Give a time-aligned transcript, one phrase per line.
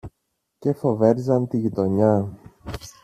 [0.59, 2.37] και φοβέριζαν τη γειτονιά.